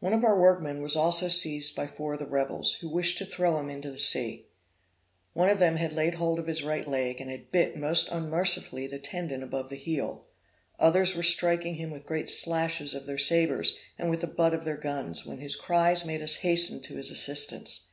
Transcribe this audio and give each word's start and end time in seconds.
One 0.00 0.12
of 0.12 0.22
our 0.22 0.38
workmen 0.38 0.82
was 0.82 0.94
also 0.96 1.28
seized 1.28 1.74
by 1.74 1.86
four 1.86 2.12
of 2.12 2.18
the 2.18 2.26
rebels, 2.26 2.74
who 2.82 2.90
wished 2.90 3.16
to 3.16 3.24
throw 3.24 3.58
him 3.58 3.70
into 3.70 3.90
the 3.90 3.96
sea. 3.96 4.44
One 5.32 5.48
of 5.48 5.58
them 5.58 5.76
had 5.76 5.94
laid 5.94 6.16
hold 6.16 6.38
of 6.38 6.46
his 6.46 6.62
right 6.62 6.86
leg, 6.86 7.22
and 7.22 7.30
had 7.30 7.50
bit 7.50 7.74
most 7.74 8.10
unmercifully 8.12 8.86
the 8.86 8.98
tendon 8.98 9.42
above 9.42 9.70
the 9.70 9.76
heel; 9.76 10.26
others 10.78 11.14
were 11.14 11.22
striking 11.22 11.76
him 11.76 11.90
with 11.90 12.04
great 12.04 12.28
slashes 12.28 12.92
of 12.92 13.06
their 13.06 13.16
sabres, 13.16 13.78
and 13.98 14.10
with 14.10 14.20
the 14.20 14.26
butt 14.26 14.52
end 14.52 14.58
of 14.60 14.66
their 14.66 14.76
guns, 14.76 15.24
when 15.24 15.38
his 15.38 15.56
cries 15.56 16.04
made 16.04 16.20
us 16.20 16.36
hasten 16.44 16.82
to 16.82 16.96
his 16.96 17.10
assistance. 17.10 17.92